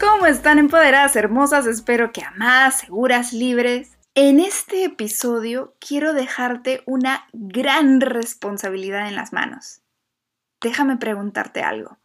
¿Cómo 0.00 0.26
están 0.26 0.58
empoderadas, 0.58 1.14
hermosas? 1.14 1.66
Espero 1.66 2.12
que 2.12 2.22
amadas, 2.22 2.78
seguras, 2.80 3.32
libres. 3.32 3.96
En 4.14 4.40
este 4.40 4.84
episodio 4.84 5.74
quiero 5.78 6.14
dejarte 6.14 6.82
una 6.84 7.28
gran 7.32 8.00
responsabilidad 8.00 9.08
en 9.08 9.14
las 9.14 9.32
manos. 9.32 9.82
Déjame 10.60 10.96
preguntarte 10.96 11.62
algo. 11.62 11.98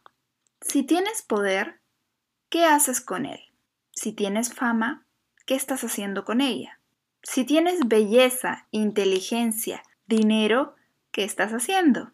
Si 0.60 0.84
tienes 0.84 1.22
poder, 1.22 1.80
¿qué 2.48 2.64
haces 2.64 3.00
con 3.00 3.26
él? 3.26 3.40
Si 3.92 4.12
tienes 4.12 4.54
fama, 4.54 5.04
¿qué 5.44 5.56
estás 5.56 5.82
haciendo 5.82 6.24
con 6.24 6.40
ella? 6.40 6.78
Si 7.22 7.44
tienes 7.44 7.88
belleza, 7.88 8.66
inteligencia, 8.70 9.82
dinero, 10.06 10.76
¿qué 11.10 11.24
estás 11.24 11.52
haciendo? 11.52 12.12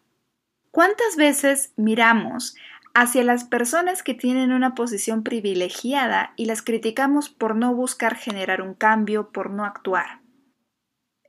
¿Cuántas 0.71 1.15
veces 1.15 1.73
miramos 1.75 2.55
hacia 2.93 3.23
las 3.23 3.43
personas 3.43 4.03
que 4.03 4.13
tienen 4.13 4.51
una 4.51 4.75
posición 4.75 5.23
privilegiada 5.23 6.33
y 6.35 6.45
las 6.45 6.61
criticamos 6.61 7.29
por 7.29 7.55
no 7.55 7.73
buscar 7.73 8.15
generar 8.15 8.61
un 8.61 8.73
cambio, 8.73 9.31
por 9.31 9.51
no 9.51 9.65
actuar. 9.65 10.21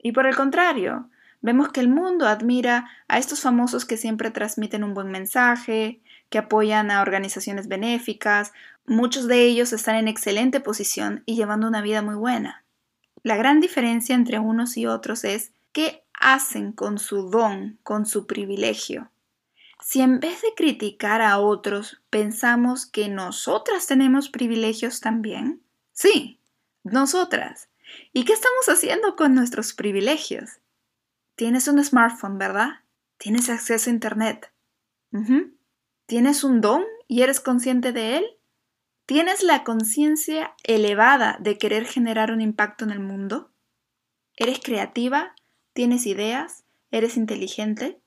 Y 0.01 0.11
por 0.11 0.25
el 0.25 0.35
contrario, 0.35 1.09
vemos 1.41 1.69
que 1.69 1.79
el 1.79 1.89
mundo 1.89 2.27
admira 2.27 2.89
a 3.07 3.17
estos 3.17 3.41
famosos 3.41 3.85
que 3.85 3.97
siempre 3.97 4.31
transmiten 4.31 4.83
un 4.83 4.93
buen 4.93 5.11
mensaje, 5.11 6.01
que 6.29 6.37
apoyan 6.37 6.91
a 6.91 7.01
organizaciones 7.01 7.67
benéficas, 7.67 8.53
muchos 8.85 9.27
de 9.27 9.43
ellos 9.43 9.73
están 9.73 9.95
en 9.95 10.07
excelente 10.07 10.59
posición 10.59 11.23
y 11.25 11.35
llevando 11.35 11.67
una 11.67 11.81
vida 11.81 12.01
muy 12.01 12.15
buena. 12.15 12.63
La 13.23 13.35
gran 13.35 13.59
diferencia 13.59 14.15
entre 14.15 14.39
unos 14.39 14.77
y 14.77 14.85
otros 14.85 15.23
es 15.23 15.51
qué 15.71 16.03
hacen 16.13 16.71
con 16.71 16.97
su 16.97 17.29
don, 17.29 17.79
con 17.83 18.05
su 18.05 18.27
privilegio. 18.27 19.11
Si 19.89 20.01
en 20.01 20.19
vez 20.19 20.43
de 20.43 20.53
criticar 20.55 21.23
a 21.23 21.39
otros 21.39 21.99
pensamos 22.11 22.85
que 22.85 23.09
nosotras 23.09 23.87
tenemos 23.87 24.29
privilegios 24.29 24.99
también, 24.99 25.63
sí, 25.93 26.39
nosotras. 26.83 27.69
¿Y 28.13 28.23
qué 28.23 28.33
estamos 28.33 28.69
haciendo 28.69 29.15
con 29.15 29.33
nuestros 29.33 29.73
privilegios? 29.73 30.59
Tienes 31.33 31.67
un 31.67 31.83
smartphone, 31.83 32.37
¿verdad? 32.37 32.81
Tienes 33.17 33.49
acceso 33.49 33.89
a 33.89 33.93
Internet. 33.93 34.51
¿Tienes 36.05 36.43
un 36.43 36.61
don 36.61 36.83
y 37.07 37.23
eres 37.23 37.39
consciente 37.39 37.91
de 37.91 38.17
él? 38.17 38.25
¿Tienes 39.07 39.41
la 39.41 39.63
conciencia 39.63 40.53
elevada 40.65 41.37
de 41.39 41.57
querer 41.57 41.87
generar 41.87 42.31
un 42.31 42.41
impacto 42.41 42.85
en 42.85 42.91
el 42.91 42.99
mundo? 42.99 43.49
¿Eres 44.35 44.59
creativa? 44.59 45.33
¿Tienes 45.73 46.05
ideas? 46.05 46.63
¿Eres 46.91 47.17
inteligente? 47.17 47.99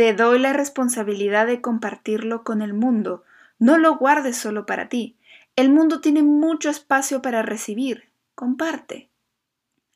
Te 0.00 0.14
doy 0.14 0.38
la 0.38 0.54
responsabilidad 0.54 1.46
de 1.46 1.60
compartirlo 1.60 2.42
con 2.42 2.62
el 2.62 2.72
mundo. 2.72 3.22
No 3.58 3.76
lo 3.76 3.98
guardes 3.98 4.38
solo 4.38 4.64
para 4.64 4.88
ti. 4.88 5.18
El 5.56 5.68
mundo 5.68 6.00
tiene 6.00 6.22
mucho 6.22 6.70
espacio 6.70 7.20
para 7.20 7.42
recibir. 7.42 8.04
Comparte. 8.34 9.10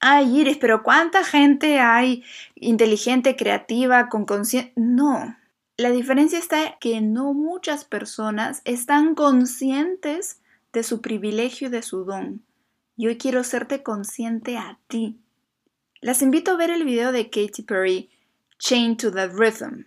Ay, 0.00 0.40
Iris, 0.40 0.58
pero 0.58 0.82
¿cuánta 0.82 1.24
gente 1.24 1.80
hay 1.80 2.22
inteligente, 2.54 3.34
creativa, 3.34 4.10
con 4.10 4.26
conciencia? 4.26 4.74
No. 4.76 5.38
La 5.78 5.90
diferencia 5.90 6.38
está 6.38 6.76
que 6.80 7.00
no 7.00 7.32
muchas 7.32 7.86
personas 7.86 8.60
están 8.66 9.14
conscientes 9.14 10.42
de 10.74 10.82
su 10.82 11.00
privilegio 11.00 11.68
y 11.68 11.70
de 11.70 11.80
su 11.80 12.04
don. 12.04 12.42
Y 12.94 13.06
hoy 13.06 13.16
quiero 13.16 13.40
hacerte 13.40 13.82
consciente 13.82 14.58
a 14.58 14.78
ti. 14.86 15.18
Las 16.02 16.20
invito 16.20 16.50
a 16.50 16.56
ver 16.56 16.68
el 16.68 16.84
video 16.84 17.10
de 17.10 17.30
Katy 17.30 17.62
Perry, 17.62 18.10
Chain 18.58 18.98
to 18.98 19.10
the 19.10 19.28
Rhythm. 19.28 19.86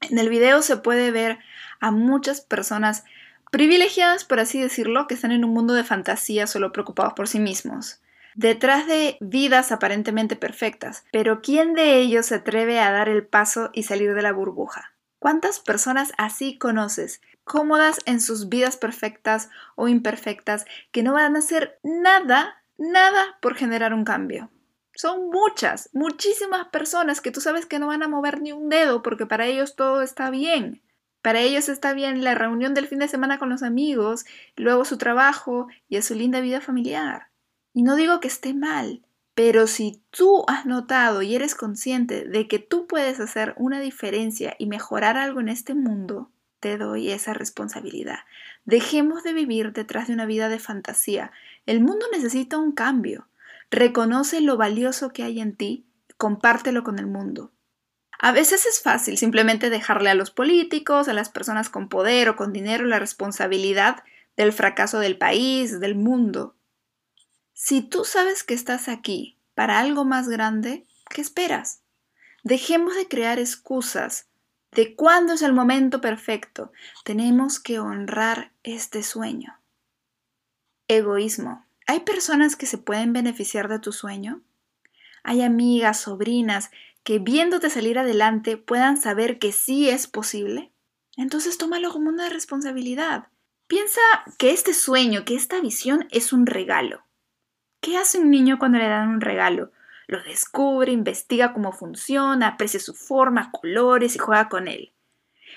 En 0.00 0.18
el 0.18 0.28
video 0.28 0.62
se 0.62 0.76
puede 0.76 1.10
ver 1.10 1.38
a 1.80 1.90
muchas 1.90 2.40
personas 2.40 3.04
privilegiadas, 3.50 4.24
por 4.24 4.40
así 4.40 4.60
decirlo, 4.60 5.06
que 5.06 5.14
están 5.14 5.32
en 5.32 5.44
un 5.44 5.52
mundo 5.52 5.74
de 5.74 5.84
fantasía 5.84 6.46
solo 6.46 6.72
preocupados 6.72 7.14
por 7.14 7.28
sí 7.28 7.40
mismos, 7.40 8.00
detrás 8.34 8.86
de 8.86 9.16
vidas 9.20 9.72
aparentemente 9.72 10.36
perfectas. 10.36 11.04
Pero 11.12 11.40
¿quién 11.42 11.74
de 11.74 11.96
ellos 11.96 12.26
se 12.26 12.36
atreve 12.36 12.80
a 12.80 12.92
dar 12.92 13.08
el 13.08 13.26
paso 13.26 13.70
y 13.72 13.84
salir 13.84 14.14
de 14.14 14.22
la 14.22 14.32
burbuja? 14.32 14.92
¿Cuántas 15.18 15.58
personas 15.58 16.12
así 16.16 16.58
conoces, 16.58 17.20
cómodas 17.44 17.98
en 18.06 18.20
sus 18.20 18.48
vidas 18.48 18.76
perfectas 18.76 19.48
o 19.74 19.88
imperfectas, 19.88 20.64
que 20.92 21.02
no 21.02 21.14
van 21.14 21.34
a 21.34 21.40
hacer 21.40 21.80
nada, 21.82 22.62
nada 22.76 23.36
por 23.40 23.56
generar 23.56 23.94
un 23.94 24.04
cambio? 24.04 24.50
Son 25.00 25.30
muchas, 25.30 25.90
muchísimas 25.92 26.66
personas 26.70 27.20
que 27.20 27.30
tú 27.30 27.40
sabes 27.40 27.66
que 27.66 27.78
no 27.78 27.86
van 27.86 28.02
a 28.02 28.08
mover 28.08 28.42
ni 28.42 28.50
un 28.50 28.68
dedo 28.68 29.00
porque 29.00 29.26
para 29.26 29.46
ellos 29.46 29.76
todo 29.76 30.02
está 30.02 30.28
bien. 30.28 30.82
Para 31.22 31.40
ellos 31.40 31.68
está 31.68 31.92
bien 31.92 32.24
la 32.24 32.34
reunión 32.34 32.74
del 32.74 32.88
fin 32.88 32.98
de 32.98 33.06
semana 33.06 33.38
con 33.38 33.48
los 33.48 33.62
amigos, 33.62 34.26
luego 34.56 34.84
su 34.84 34.98
trabajo 34.98 35.68
y 35.88 36.02
su 36.02 36.16
linda 36.16 36.40
vida 36.40 36.60
familiar. 36.60 37.28
Y 37.72 37.84
no 37.84 37.94
digo 37.94 38.18
que 38.18 38.26
esté 38.26 38.54
mal, 38.54 39.06
pero 39.34 39.68
si 39.68 40.02
tú 40.10 40.42
has 40.48 40.66
notado 40.66 41.22
y 41.22 41.36
eres 41.36 41.54
consciente 41.54 42.24
de 42.24 42.48
que 42.48 42.58
tú 42.58 42.88
puedes 42.88 43.20
hacer 43.20 43.54
una 43.56 43.78
diferencia 43.78 44.56
y 44.58 44.66
mejorar 44.66 45.16
algo 45.16 45.38
en 45.38 45.48
este 45.48 45.74
mundo, 45.74 46.32
te 46.58 46.76
doy 46.76 47.12
esa 47.12 47.34
responsabilidad. 47.34 48.18
Dejemos 48.64 49.22
de 49.22 49.32
vivir 49.32 49.72
detrás 49.72 50.08
de 50.08 50.14
una 50.14 50.26
vida 50.26 50.48
de 50.48 50.58
fantasía. 50.58 51.30
El 51.66 51.82
mundo 51.82 52.04
necesita 52.10 52.58
un 52.58 52.72
cambio. 52.72 53.27
Reconoce 53.70 54.40
lo 54.40 54.56
valioso 54.56 55.12
que 55.12 55.22
hay 55.22 55.40
en 55.40 55.56
ti, 55.56 55.86
compártelo 56.16 56.82
con 56.82 56.98
el 56.98 57.06
mundo. 57.06 57.52
A 58.18 58.32
veces 58.32 58.66
es 58.66 58.80
fácil 58.80 59.16
simplemente 59.16 59.70
dejarle 59.70 60.10
a 60.10 60.14
los 60.14 60.30
políticos, 60.30 61.08
a 61.08 61.12
las 61.12 61.28
personas 61.28 61.68
con 61.68 61.88
poder 61.88 62.28
o 62.28 62.36
con 62.36 62.52
dinero 62.52 62.84
la 62.84 62.98
responsabilidad 62.98 64.02
del 64.36 64.52
fracaso 64.52 64.98
del 64.98 65.18
país, 65.18 65.78
del 65.80 65.94
mundo. 65.94 66.56
Si 67.52 67.82
tú 67.82 68.04
sabes 68.04 68.42
que 68.42 68.54
estás 68.54 68.88
aquí 68.88 69.38
para 69.54 69.78
algo 69.78 70.04
más 70.04 70.28
grande, 70.28 70.86
¿qué 71.10 71.20
esperas? 71.20 71.82
Dejemos 72.42 72.96
de 72.96 73.08
crear 73.08 73.38
excusas 73.38 74.28
de 74.72 74.94
cuándo 74.94 75.34
es 75.34 75.42
el 75.42 75.52
momento 75.52 76.00
perfecto. 76.00 76.72
Tenemos 77.04 77.58
que 77.60 77.78
honrar 77.78 78.52
este 78.62 79.02
sueño. 79.02 79.60
Egoísmo. 80.88 81.67
¿Hay 81.90 82.00
personas 82.00 82.54
que 82.54 82.66
se 82.66 82.76
pueden 82.76 83.14
beneficiar 83.14 83.66
de 83.68 83.78
tu 83.78 83.92
sueño? 83.92 84.42
¿Hay 85.22 85.40
amigas, 85.40 85.98
sobrinas 85.98 86.70
que 87.02 87.18
viéndote 87.18 87.70
salir 87.70 87.98
adelante 87.98 88.58
puedan 88.58 88.98
saber 88.98 89.38
que 89.38 89.52
sí 89.52 89.88
es 89.88 90.06
posible? 90.06 90.70
Entonces 91.16 91.56
tómalo 91.56 91.90
como 91.90 92.10
una 92.10 92.28
responsabilidad. 92.28 93.28
Piensa 93.68 94.02
que 94.36 94.50
este 94.50 94.74
sueño, 94.74 95.24
que 95.24 95.34
esta 95.34 95.62
visión 95.62 96.06
es 96.10 96.34
un 96.34 96.44
regalo. 96.44 97.04
¿Qué 97.80 97.96
hace 97.96 98.18
un 98.18 98.30
niño 98.30 98.58
cuando 98.58 98.76
le 98.76 98.88
dan 98.88 99.08
un 99.08 99.22
regalo? 99.22 99.72
Lo 100.08 100.22
descubre, 100.22 100.92
investiga 100.92 101.54
cómo 101.54 101.72
funciona, 101.72 102.48
aprecia 102.48 102.80
su 102.80 102.92
forma, 102.92 103.50
colores 103.50 104.14
y 104.14 104.18
juega 104.18 104.50
con 104.50 104.68
él. 104.68 104.92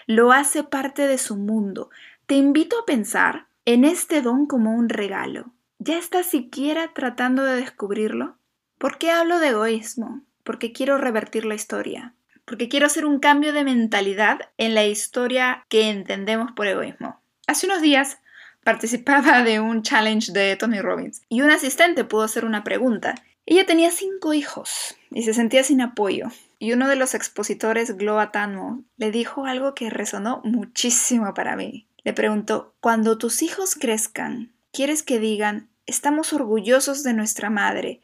Lo 0.07 0.31
hace 0.31 0.63
parte 0.63 1.07
de 1.07 1.17
su 1.17 1.35
mundo. 1.35 1.89
Te 2.25 2.35
invito 2.35 2.79
a 2.79 2.85
pensar 2.85 3.47
en 3.65 3.83
este 3.83 4.21
don 4.21 4.45
como 4.45 4.73
un 4.73 4.87
regalo. 4.87 5.51
¿Ya 5.83 5.97
estás 5.97 6.27
siquiera 6.27 6.93
tratando 6.93 7.43
de 7.43 7.55
descubrirlo? 7.55 8.37
¿Por 8.77 8.99
qué 8.99 9.09
hablo 9.09 9.39
de 9.39 9.47
egoísmo? 9.47 10.21
Porque 10.43 10.73
quiero 10.73 10.99
revertir 10.99 11.43
la 11.43 11.55
historia. 11.55 12.13
Porque 12.45 12.69
quiero 12.69 12.85
hacer 12.85 13.03
un 13.03 13.17
cambio 13.17 13.51
de 13.51 13.63
mentalidad 13.63 14.41
en 14.59 14.75
la 14.75 14.85
historia 14.85 15.65
que 15.69 15.89
entendemos 15.89 16.51
por 16.51 16.67
egoísmo. 16.67 17.19
Hace 17.47 17.65
unos 17.65 17.81
días 17.81 18.19
participaba 18.63 19.41
de 19.41 19.59
un 19.59 19.81
challenge 19.81 20.31
de 20.31 20.55
Tony 20.55 20.81
Robbins 20.81 21.23
y 21.29 21.41
un 21.41 21.49
asistente 21.49 22.03
pudo 22.03 22.21
hacer 22.21 22.45
una 22.45 22.63
pregunta. 22.63 23.15
Ella 23.47 23.65
tenía 23.65 23.89
cinco 23.89 24.35
hijos 24.35 24.95
y 25.09 25.23
se 25.23 25.33
sentía 25.33 25.63
sin 25.63 25.81
apoyo. 25.81 26.27
Y 26.59 26.73
uno 26.73 26.87
de 26.87 26.95
los 26.95 27.15
expositores, 27.15 27.97
Gloa 27.97 28.31
Tano, 28.31 28.83
le 28.97 29.09
dijo 29.09 29.45
algo 29.45 29.73
que 29.73 29.89
resonó 29.89 30.41
muchísimo 30.43 31.33
para 31.33 31.55
mí. 31.55 31.87
Le 32.03 32.13
preguntó, 32.13 32.75
cuando 32.81 33.17
tus 33.17 33.41
hijos 33.41 33.73
crezcan, 33.73 34.53
¿quieres 34.71 35.01
que 35.01 35.17
digan, 35.17 35.70
estamos 35.85 36.33
orgullosos 36.33 37.03
de 37.03 37.13
nuestra 37.13 37.49
madre. 37.49 38.01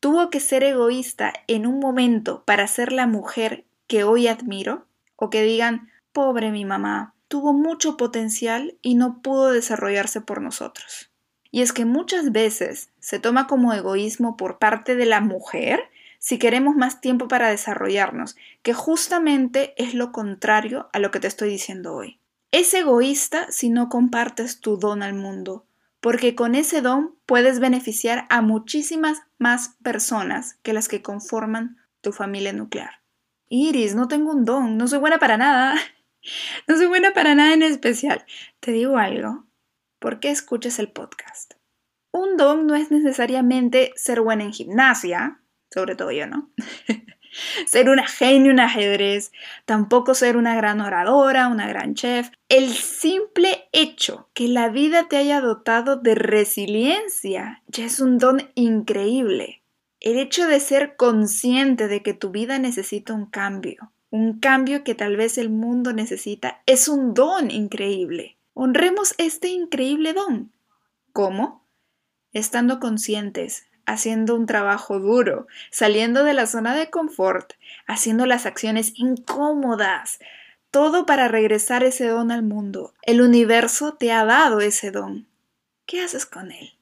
¿Tuvo 0.00 0.30
que 0.30 0.40
ser 0.40 0.64
egoísta 0.64 1.32
en 1.46 1.66
un 1.66 1.80
momento 1.80 2.44
para 2.44 2.66
ser 2.66 2.92
la 2.92 3.06
mujer 3.06 3.64
que 3.86 4.04
hoy 4.04 4.28
admiro? 4.28 4.86
¿O 5.16 5.30
que 5.30 5.42
digan, 5.42 5.90
pobre 6.12 6.50
mi 6.50 6.64
mamá, 6.64 7.14
tuvo 7.28 7.52
mucho 7.52 7.96
potencial 7.96 8.76
y 8.82 8.94
no 8.94 9.22
pudo 9.22 9.52
desarrollarse 9.52 10.20
por 10.20 10.40
nosotros. 10.40 11.10
Y 11.50 11.62
es 11.62 11.72
que 11.72 11.84
muchas 11.84 12.32
veces 12.32 12.90
se 12.98 13.18
toma 13.18 13.46
como 13.46 13.72
egoísmo 13.72 14.36
por 14.36 14.58
parte 14.58 14.96
de 14.96 15.06
la 15.06 15.20
mujer 15.20 15.80
si 16.18 16.38
queremos 16.38 16.74
más 16.74 17.00
tiempo 17.00 17.28
para 17.28 17.48
desarrollarnos, 17.48 18.36
que 18.62 18.74
justamente 18.74 19.74
es 19.76 19.94
lo 19.94 20.10
contrario 20.10 20.88
a 20.92 20.98
lo 20.98 21.10
que 21.10 21.20
te 21.20 21.28
estoy 21.28 21.48
diciendo 21.50 21.94
hoy. 21.94 22.18
Es 22.50 22.74
egoísta 22.74 23.46
si 23.50 23.70
no 23.70 23.88
compartes 23.88 24.60
tu 24.60 24.78
don 24.78 25.02
al 25.02 25.14
mundo, 25.14 25.64
porque 26.00 26.34
con 26.34 26.54
ese 26.54 26.80
don 26.80 27.16
puedes 27.26 27.60
beneficiar 27.60 28.26
a 28.30 28.42
muchísimas 28.42 29.22
más 29.38 29.76
personas 29.82 30.58
que 30.62 30.72
las 30.72 30.88
que 30.88 31.02
conforman 31.02 31.76
tu 32.00 32.12
familia 32.12 32.52
nuclear. 32.52 33.02
Iris, 33.48 33.94
no 33.94 34.08
tengo 34.08 34.30
un 34.30 34.44
don, 34.44 34.76
no 34.76 34.88
soy 34.88 34.98
buena 34.98 35.18
para 35.18 35.36
nada. 35.36 35.74
No 36.66 36.76
soy 36.76 36.88
buena 36.88 37.14
para 37.14 37.36
nada 37.36 37.54
en 37.54 37.62
especial. 37.62 38.26
Te 38.60 38.72
digo 38.72 38.98
algo, 38.98 39.46
¿por 39.98 40.20
qué 40.20 40.30
escuchas 40.30 40.78
el 40.78 40.90
podcast? 40.90 41.54
Un 42.10 42.36
don 42.36 42.66
no 42.66 42.74
es 42.74 42.90
necesariamente 42.90 43.92
ser 43.94 44.20
buena 44.20 44.42
en 44.42 44.52
gimnasia, 44.52 45.40
sobre 45.70 45.94
todo 45.94 46.10
yo, 46.10 46.26
¿no? 46.26 46.50
ser 47.66 47.88
una 47.88 48.06
genio 48.06 48.50
en 48.50 48.60
ajedrez, 48.60 49.32
tampoco 49.64 50.14
ser 50.14 50.36
una 50.36 50.54
gran 50.56 50.80
oradora, 50.80 51.48
una 51.48 51.68
gran 51.68 51.94
chef. 51.94 52.30
El 52.48 52.70
simple 52.72 53.68
hecho 53.72 54.28
que 54.34 54.48
la 54.48 54.68
vida 54.68 55.08
te 55.08 55.16
haya 55.16 55.40
dotado 55.40 55.96
de 55.96 56.14
resiliencia 56.14 57.62
ya 57.68 57.84
es 57.84 58.00
un 58.00 58.18
don 58.18 58.50
increíble. 58.54 59.62
El 60.00 60.18
hecho 60.18 60.46
de 60.46 60.60
ser 60.60 60.96
consciente 60.96 61.88
de 61.88 62.02
que 62.02 62.14
tu 62.14 62.30
vida 62.30 62.58
necesita 62.58 63.12
un 63.12 63.26
cambio, 63.26 63.90
un 64.10 64.38
cambio 64.38 64.84
que 64.84 64.94
tal 64.94 65.16
vez 65.16 65.38
el 65.38 65.50
mundo 65.50 65.92
necesita, 65.92 66.62
es 66.66 66.88
un 66.88 67.14
don 67.14 67.50
increíble. 67.50 68.36
Honremos 68.54 69.14
este 69.18 69.48
increíble 69.48 70.12
don. 70.12 70.52
¿Cómo? 71.12 71.64
Estando 72.32 72.78
conscientes 72.80 73.66
haciendo 73.88 74.34
un 74.34 74.46
trabajo 74.46 75.00
duro, 75.00 75.46
saliendo 75.70 76.22
de 76.22 76.34
la 76.34 76.46
zona 76.46 76.74
de 76.74 76.90
confort, 76.90 77.54
haciendo 77.86 78.26
las 78.26 78.44
acciones 78.44 78.92
incómodas, 78.94 80.18
todo 80.70 81.06
para 81.06 81.26
regresar 81.28 81.82
ese 81.82 82.06
don 82.06 82.30
al 82.30 82.42
mundo. 82.42 82.92
El 83.02 83.22
universo 83.22 83.94
te 83.94 84.12
ha 84.12 84.24
dado 84.24 84.60
ese 84.60 84.90
don. 84.90 85.26
¿Qué 85.86 86.02
haces 86.02 86.26
con 86.26 86.52
él? 86.52 86.74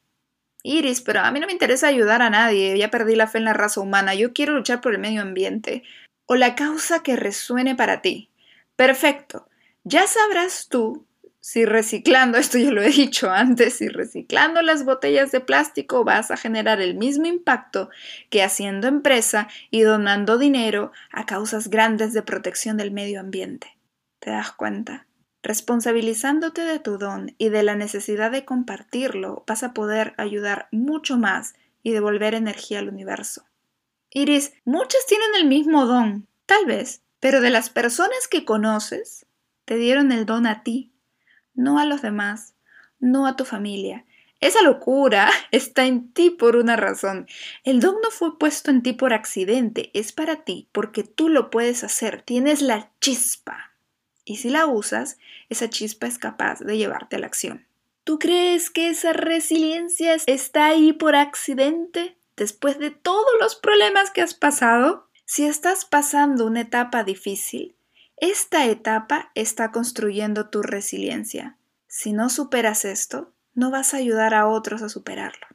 Iris, 0.64 1.00
pero 1.00 1.20
a 1.20 1.31
mí 1.31 1.38
no 1.38 1.47
me 1.47 1.53
interesa 1.53 1.87
ayudar 1.87 2.23
a 2.23 2.31
nadie, 2.31 2.76
ya 2.76 2.91
perdí 2.91 3.14
la 3.14 3.29
fe 3.29 3.38
en 3.38 3.44
la 3.44 3.52
raza 3.52 3.81
humana, 3.81 4.14
yo 4.14 4.32
quiero 4.32 4.55
luchar 4.55 4.81
por 4.81 4.93
el 4.93 5.00
medio 5.00 5.23
ambiente. 5.23 5.85
O 6.26 6.35
la 6.35 6.56
causa 6.56 7.05
que 7.05 7.14
resuene 7.14 7.76
para 7.76 8.02
ti. 8.02 8.31
Perfecto, 8.75 9.49
ya 9.85 10.09
sabrás 10.09 10.67
tú 10.69 11.06
si 11.46 11.64
reciclando, 11.64 12.38
esto 12.38 12.58
yo 12.58 12.72
lo 12.72 12.82
he 12.82 12.90
dicho 12.90 13.31
antes, 13.31 13.75
si 13.75 13.87
reciclando 13.87 14.62
las 14.62 14.84
botellas 14.84 15.31
de 15.31 15.38
plástico 15.38 16.02
vas 16.02 16.32
a 16.32 16.37
generar 16.37 16.81
el 16.81 16.96
mismo 16.96 17.26
impacto 17.26 17.88
que 18.31 18.43
haciendo 18.43 18.88
empresa 18.88 19.46
y 19.70 19.82
donando 19.82 20.38
dinero 20.38 20.90
a 21.12 21.25
causas 21.25 21.70
grandes 21.70 22.12
de 22.12 22.22
protección 22.22 22.76
del 22.76 22.90
medio 22.90 23.20
ambiente. 23.20 23.78
¿Te 24.19 24.31
das 24.31 24.50
cuenta? 24.50 25.06
Responsabilizándote 25.44 26.62
de 26.62 26.81
tu 26.81 26.98
don 26.98 27.37
y 27.38 27.50
de 27.50 27.62
la 27.62 27.76
necesidad 27.76 28.32
de 28.32 28.44
compartirlo, 28.44 29.44
vas 29.46 29.62
a 29.62 29.72
poder 29.72 30.14
ayudar 30.16 30.66
mucho 30.72 31.16
más 31.16 31.54
y 31.84 31.92
devolver 31.92 32.34
energía 32.34 32.81
al 32.81 32.88
universo. 32.88 33.46
Iris, 34.10 34.52
muchas 34.64 35.06
tienen 35.06 35.37
el 35.37 35.46
mismo 35.46 35.87
don, 35.87 36.26
tal 36.44 36.66
vez, 36.66 37.02
pero 37.20 37.40
de 37.40 37.50
las 37.50 37.70
personas 37.70 38.26
que 38.28 38.44
conoces, 38.44 39.26
te 39.64 39.76
dieron 39.76 40.10
el 40.10 40.26
don 40.26 40.46
a 40.46 40.64
ti 40.64 40.92
no 41.56 41.79
a 41.79 41.85
los 41.85 42.03
demás, 42.03 42.55
no 43.00 43.26
a 43.26 43.37
tu 43.37 43.44
familia. 43.44 44.05
Esa 44.41 44.62
locura 44.62 45.31
está 45.50 45.87
en 45.87 46.12
ti 46.12 46.31
por 46.31 46.56
una 46.56 46.76
razón. 46.76 47.26
El 47.64 47.81
don 47.81 47.97
no 48.03 48.11
fue 48.11 48.38
puesto 48.38 48.70
en 48.70 48.82
ti 48.82 48.93
por 48.93 49.12
accidente, 49.12 49.91
es 49.94 50.12
para 50.12 50.44
ti 50.44 50.69
porque 50.73 51.03
tú 51.03 51.29
lo 51.29 51.50
puedes 51.50 51.82
hacer, 51.82 52.23
tienes 52.23 52.62
la 52.62 52.91
chispa. 53.00 53.73
Y 54.25 54.37
si 54.37 54.50
la 54.50 54.67
usas, 54.67 55.19
esa 55.49 55.70
chispa 55.70 56.06
es 56.06 56.19
capaz 56.19 56.61
de 56.61 56.76
llevarte 56.76 57.17
a 57.17 57.19
la 57.20 57.26
acción. 57.26 57.67
¿Tú 58.05 58.19
crees 58.19 58.70
que 58.70 58.88
esa 58.91 59.12
resiliencia 59.12 60.17
está 60.26 60.67
ahí 60.67 60.93
por 60.93 61.17
accidente? 61.17 62.17
Después 62.37 62.79
de 62.79 62.91
todos 62.91 63.25
los 63.41 63.56
problemas 63.56 64.11
que 64.11 64.23
has 64.23 64.35
pasado, 64.35 65.09
si 65.25 65.44
estás 65.44 65.85
pasando 65.85 66.47
una 66.47 66.61
etapa 66.61 67.02
difícil, 67.02 67.75
esta 68.16 68.64
etapa 68.64 69.30
está 69.34 69.72
construyendo 69.72 70.48
tu 70.48 70.62
resiliencia. 70.62 71.58
Si 71.86 72.12
no 72.12 72.30
superas 72.30 72.84
esto, 72.84 73.32
no 73.54 73.70
vas 73.70 73.92
a 73.92 73.98
ayudar 73.98 74.34
a 74.34 74.46
otros 74.46 74.82
a 74.82 74.88
superarlo. 74.88 75.46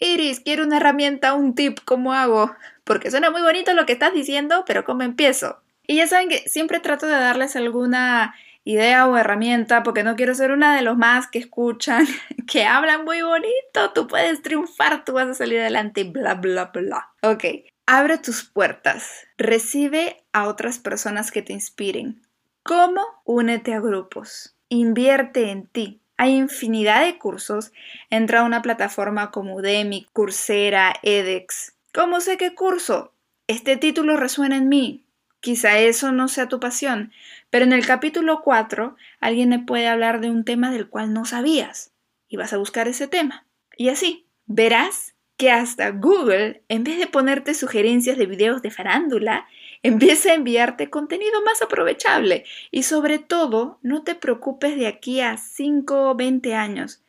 Iris, 0.00 0.40
quiero 0.40 0.64
una 0.64 0.78
herramienta, 0.78 1.34
un 1.34 1.54
tip, 1.54 1.78
¿cómo 1.84 2.14
hago? 2.14 2.54
Porque 2.84 3.10
suena 3.10 3.30
muy 3.30 3.42
bonito 3.42 3.74
lo 3.74 3.84
que 3.84 3.92
estás 3.92 4.14
diciendo, 4.14 4.64
pero 4.66 4.84
¿cómo 4.84 5.02
empiezo? 5.02 5.60
Y 5.86 5.96
ya 5.96 6.06
saben 6.06 6.30
que 6.30 6.48
siempre 6.48 6.80
trato 6.80 7.06
de 7.06 7.12
darles 7.12 7.54
alguna 7.56 8.34
idea 8.64 9.06
o 9.06 9.16
herramienta, 9.16 9.82
porque 9.82 10.02
no 10.02 10.16
quiero 10.16 10.34
ser 10.34 10.52
una 10.52 10.74
de 10.74 10.82
los 10.82 10.96
más 10.96 11.26
que 11.28 11.38
escuchan, 11.38 12.06
que 12.46 12.64
hablan 12.64 13.04
muy 13.04 13.20
bonito, 13.20 13.92
tú 13.94 14.06
puedes 14.06 14.40
triunfar, 14.40 15.04
tú 15.04 15.12
vas 15.12 15.28
a 15.28 15.34
salir 15.34 15.60
adelante, 15.60 16.04
bla, 16.04 16.34
bla, 16.34 16.66
bla. 16.72 17.10
Ok, 17.22 17.44
Abre 17.86 18.18
tus 18.18 18.44
puertas. 18.44 19.26
Recibe 19.36 20.24
a 20.32 20.48
otras 20.48 20.78
personas 20.78 21.30
que 21.30 21.42
te 21.42 21.52
inspiren. 21.52 22.22
¿Cómo? 22.62 23.02
Únete 23.24 23.74
a 23.74 23.80
grupos. 23.80 24.56
Invierte 24.68 25.50
en 25.50 25.66
ti. 25.66 26.00
Hay 26.16 26.36
infinidad 26.36 27.04
de 27.04 27.18
cursos. 27.18 27.72
Entra 28.10 28.40
a 28.40 28.44
una 28.44 28.62
plataforma 28.62 29.30
como 29.30 29.56
Udemy, 29.56 30.06
Coursera, 30.12 30.94
edX. 31.02 31.74
¿Cómo 31.92 32.20
sé 32.20 32.36
qué 32.36 32.54
curso? 32.54 33.12
Este 33.46 33.76
título 33.76 34.16
resuena 34.16 34.56
en 34.56 34.68
mí. 34.68 35.04
Quizá 35.40 35.78
eso 35.78 36.12
no 36.12 36.28
sea 36.28 36.48
tu 36.48 36.60
pasión, 36.60 37.12
pero 37.48 37.64
en 37.64 37.72
el 37.72 37.86
capítulo 37.86 38.42
4 38.42 38.94
alguien 39.20 39.48
me 39.48 39.58
puede 39.58 39.88
hablar 39.88 40.20
de 40.20 40.30
un 40.30 40.44
tema 40.44 40.70
del 40.70 40.88
cual 40.88 41.14
no 41.14 41.24
sabías 41.24 41.92
y 42.28 42.36
vas 42.36 42.52
a 42.52 42.58
buscar 42.58 42.88
ese 42.88 43.08
tema. 43.08 43.46
Y 43.76 43.88
así, 43.88 44.26
verás 44.46 45.14
que 45.40 45.50
hasta 45.50 45.90
Google, 45.90 46.62
en 46.68 46.84
vez 46.84 46.98
de 46.98 47.06
ponerte 47.06 47.54
sugerencias 47.54 48.18
de 48.18 48.26
videos 48.26 48.60
de 48.60 48.70
farándula, 48.70 49.48
empieza 49.82 50.32
a 50.32 50.34
enviarte 50.34 50.90
contenido 50.90 51.42
más 51.42 51.62
aprovechable. 51.62 52.44
Y 52.70 52.82
sobre 52.82 53.18
todo, 53.18 53.78
no 53.80 54.02
te 54.02 54.14
preocupes 54.14 54.76
de 54.76 54.86
aquí 54.86 55.22
a 55.22 55.38
5 55.38 56.10
o 56.10 56.14
20 56.14 56.54
años. 56.54 57.02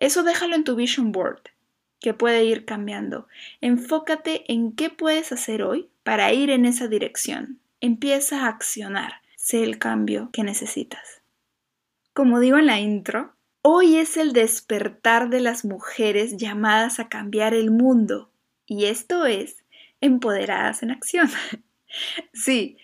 Eso 0.00 0.22
déjalo 0.22 0.56
en 0.56 0.64
tu 0.64 0.76
vision 0.76 1.12
board, 1.12 1.42
que 2.00 2.14
puede 2.14 2.46
ir 2.46 2.64
cambiando. 2.64 3.28
Enfócate 3.60 4.50
en 4.50 4.72
qué 4.72 4.88
puedes 4.88 5.30
hacer 5.30 5.62
hoy 5.62 5.90
para 6.04 6.32
ir 6.32 6.48
en 6.48 6.64
esa 6.64 6.88
dirección. 6.88 7.60
Empieza 7.82 8.46
a 8.46 8.48
accionar. 8.48 9.20
Sé 9.36 9.62
el 9.62 9.78
cambio 9.78 10.30
que 10.32 10.42
necesitas. 10.42 11.20
Como 12.14 12.40
digo 12.40 12.56
en 12.56 12.64
la 12.64 12.80
intro, 12.80 13.33
Hoy 13.66 13.96
es 13.96 14.18
el 14.18 14.34
despertar 14.34 15.30
de 15.30 15.40
las 15.40 15.64
mujeres 15.64 16.36
llamadas 16.36 17.00
a 17.00 17.08
cambiar 17.08 17.54
el 17.54 17.70
mundo. 17.70 18.30
Y 18.66 18.84
esto 18.84 19.24
es 19.24 19.64
Empoderadas 20.02 20.82
en 20.82 20.90
Acción. 20.90 21.30
sí, 22.34 22.76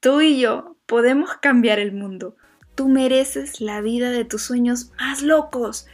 tú 0.00 0.20
y 0.20 0.40
yo 0.40 0.78
podemos 0.86 1.30
cambiar 1.34 1.78
el 1.78 1.92
mundo. 1.92 2.34
Tú 2.74 2.88
mereces 2.88 3.60
la 3.60 3.80
vida 3.80 4.10
de 4.10 4.24
tus 4.24 4.42
sueños 4.42 4.90
más 4.98 5.22
locos. 5.22 5.86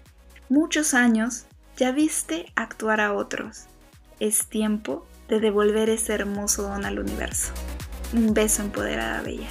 Muchos 0.49 0.95
años 0.95 1.45
ya 1.77 1.93
viste 1.93 2.47
actuar 2.57 3.03
a 3.03 3.13
otros. 3.13 3.67
Es 4.19 4.47
tiempo 4.47 5.07
de 5.29 5.41
devolver 5.41 5.91
ese 5.91 6.15
hermoso 6.15 6.63
don 6.63 6.87
al 6.87 6.99
universo. 6.99 7.53
Un 8.15 8.33
beso 8.33 8.63
empoderada, 8.63 9.21
Bella. 9.21 9.51